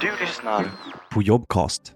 Du 0.00 0.10
lyssnar 0.20 0.70
på 1.10 1.22
Jobcast. 1.22 1.92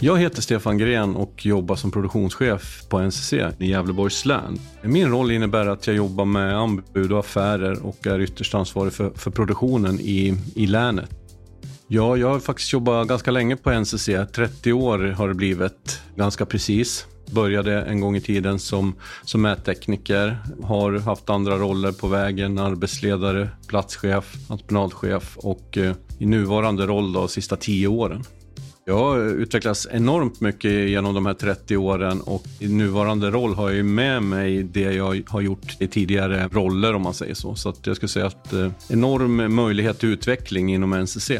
Jag 0.00 0.18
heter 0.18 0.42
Stefan 0.42 0.78
Gren 0.78 1.16
och 1.16 1.46
jobbar 1.46 1.76
som 1.76 1.90
produktionschef 1.90 2.88
på 2.88 2.98
NCC 2.98 3.32
i 3.32 3.70
Gävleborgs 3.70 4.24
län. 4.24 4.58
Min 4.82 5.10
roll 5.10 5.30
innebär 5.30 5.66
att 5.66 5.86
jag 5.86 5.96
jobbar 5.96 6.24
med 6.24 6.56
anbud 6.56 7.12
och 7.12 7.18
affärer 7.18 7.86
och 7.86 8.06
är 8.06 8.20
ytterst 8.20 8.54
ansvarig 8.54 8.92
för, 8.92 9.10
för 9.10 9.30
produktionen 9.30 10.00
i, 10.00 10.34
i 10.54 10.66
länet. 10.66 11.10
Ja, 11.88 12.16
jag 12.16 12.28
har 12.28 12.40
faktiskt 12.40 12.72
jobbat 12.72 13.08
ganska 13.08 13.30
länge 13.30 13.56
på 13.56 13.70
NCC. 13.70 14.08
30 14.32 14.72
år 14.72 14.98
har 14.98 15.28
det 15.28 15.34
blivit, 15.34 16.02
ganska 16.16 16.46
precis. 16.46 17.06
Började 17.30 17.82
en 17.82 18.00
gång 18.00 18.16
i 18.16 18.20
tiden 18.20 18.58
som, 18.58 18.94
som 19.24 19.42
mättekniker, 19.42 20.38
har 20.62 20.98
haft 20.98 21.30
andra 21.30 21.58
roller 21.58 21.92
på 21.92 22.08
vägen, 22.08 22.58
arbetsledare, 22.58 23.48
platschef, 23.66 24.34
entreprenadchef 24.48 25.36
och 25.36 25.78
eh, 25.78 25.94
i 26.18 26.26
nuvarande 26.26 26.86
roll 26.86 27.12
de 27.12 27.28
sista 27.28 27.56
tio 27.56 27.88
åren. 27.88 28.24
Jag 28.88 28.98
har 28.98 29.18
utvecklats 29.18 29.88
enormt 29.90 30.40
mycket 30.40 30.88
genom 30.88 31.14
de 31.14 31.26
här 31.26 31.34
30 31.34 31.76
åren 31.76 32.20
och 32.20 32.44
i 32.60 32.68
nuvarande 32.68 33.30
roll 33.30 33.54
har 33.54 33.70
jag 33.70 33.86
med 33.86 34.22
mig 34.22 34.62
det 34.62 34.92
jag 34.92 35.22
har 35.26 35.40
gjort 35.40 35.76
i 35.78 35.88
tidigare 35.88 36.48
roller 36.48 36.94
om 36.94 37.02
man 37.02 37.14
säger 37.14 37.34
så. 37.34 37.54
Så 37.54 37.68
att 37.68 37.86
jag 37.86 37.96
skulle 37.96 38.08
säga 38.08 38.26
att 38.26 38.52
eh, 38.52 38.70
enorm 38.88 39.54
möjlighet 39.54 39.98
till 39.98 40.08
utveckling 40.08 40.74
inom 40.74 40.92
NCC. 40.92 41.30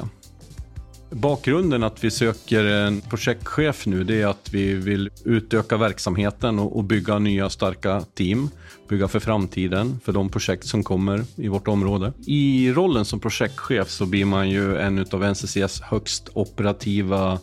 Bakgrunden 1.11 1.83
att 1.83 2.05
vi 2.05 2.11
söker 2.11 2.65
en 2.65 3.01
projektchef 3.01 3.87
nu 3.87 4.05
det 4.05 4.23
är 4.23 4.27
att 4.27 4.49
vi 4.53 4.75
vill 4.75 5.11
utöka 5.25 5.77
verksamheten 5.77 6.59
och 6.59 6.85
bygga 6.85 7.19
nya 7.19 7.51
starka 7.51 8.05
team. 8.15 8.51
Bygga 8.89 9.09
för 9.09 9.21
framtiden, 9.21 10.01
för 10.05 10.13
de 10.13 10.29
projekt 10.29 10.67
som 10.67 10.85
kommer 10.85 11.25
i 11.37 11.49
vårt 11.49 11.69
område. 11.69 12.13
I 12.27 12.73
rollen 12.73 13.05
som 13.05 13.21
projektchef 13.21 13.91
så 13.91 14.07
blir 14.07 14.25
man 14.25 14.51
ju 14.51 14.77
en 14.77 15.07
av 15.13 15.25
NCCs 15.25 15.81
högst 15.81 16.29
operativa 16.33 17.39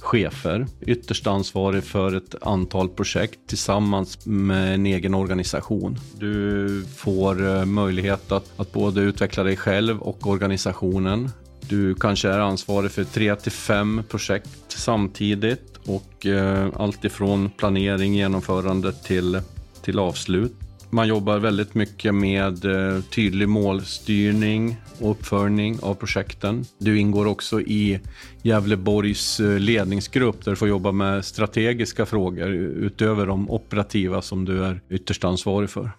chefer, 0.00 0.66
ytterst 0.80 1.26
ansvarig 1.26 1.84
för 1.84 2.14
ett 2.14 2.34
antal 2.40 2.88
projekt 2.88 3.38
tillsammans 3.46 4.26
med 4.26 4.74
en 4.74 4.86
egen 4.86 5.14
organisation. 5.14 5.98
Du 6.18 6.84
får 6.96 7.46
eh, 7.46 7.64
möjlighet 7.64 8.32
att, 8.32 8.60
att 8.60 8.72
både 8.72 9.00
utveckla 9.00 9.42
dig 9.42 9.56
själv 9.56 10.00
och 10.00 10.26
organisationen. 10.26 11.30
Du 11.68 11.94
kanske 11.94 12.28
är 12.28 12.38
ansvarig 12.38 12.90
för 12.90 13.04
tre 13.04 13.36
till 13.36 13.52
fem 13.52 14.02
projekt 14.08 14.50
samtidigt 14.68 15.76
och 15.86 16.26
eh, 16.26 16.68
allt 16.76 17.04
ifrån 17.04 17.50
planering, 17.50 18.14
genomförande 18.14 18.92
till, 18.92 19.40
till 19.82 19.98
avslut. 19.98 20.52
Man 20.90 21.08
jobbar 21.08 21.38
väldigt 21.38 21.74
mycket 21.74 22.14
med 22.14 22.64
eh, 22.64 23.02
tydlig 23.02 23.48
målstyrning 23.48 24.76
och 25.00 25.10
uppföljning 25.10 25.78
av 25.82 25.94
projekten. 25.94 26.64
Du 26.78 26.98
ingår 26.98 27.26
också 27.26 27.60
i 27.60 28.00
Gävleborgs 28.42 29.40
eh, 29.40 29.58
ledningsgrupp 29.58 30.44
där 30.44 30.52
du 30.52 30.56
får 30.56 30.68
jobba 30.68 30.92
med 30.92 31.24
strategiska 31.24 32.06
frågor 32.06 32.48
utöver 32.54 33.26
de 33.26 33.50
operativa 33.50 34.22
som 34.22 34.44
du 34.44 34.64
är 34.64 34.80
ytterst 34.90 35.24
ansvarig 35.24 35.70
för. 35.70 35.90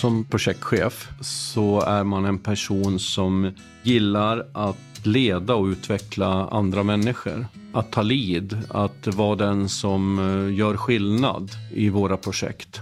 Som 0.00 0.24
projektchef 0.24 1.08
så 1.20 1.80
är 1.80 2.04
man 2.04 2.24
en 2.24 2.38
person 2.38 2.98
som 2.98 3.52
gillar 3.82 4.46
att 4.52 5.06
leda 5.06 5.54
och 5.54 5.66
utveckla 5.66 6.48
andra 6.48 6.82
människor. 6.82 7.46
Att 7.72 7.92
ta 7.92 8.02
lid, 8.02 8.58
att 8.68 9.06
vara 9.06 9.36
den 9.36 9.68
som 9.68 10.18
eh, 10.18 10.58
gör 10.58 10.76
skillnad 10.76 11.50
i 11.74 11.88
våra 11.88 12.16
projekt. 12.16 12.80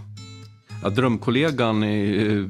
Ja, 0.82 0.88
drömkollegan 0.88 1.84
i, 1.84 2.48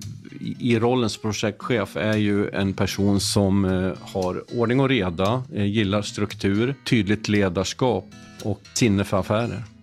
i 0.61 0.79
rollen 0.79 1.11
som 1.11 1.23
projektchef 1.23 1.97
är 1.97 2.17
ju 2.17 2.51
en 2.51 2.75
person 2.75 3.21
som 3.21 3.65
eh, 3.65 3.93
har 4.01 4.59
ordning 4.59 4.81
och 4.81 4.89
reda, 4.89 5.43
eh, 5.55 5.65
gillar 5.65 6.03
struktur, 6.03 6.75
tydligt 6.85 7.29
ledarskap 7.29 8.05
och 8.43 8.61
sinne 8.75 9.05
för 9.05 9.21
affärer. 9.21 9.76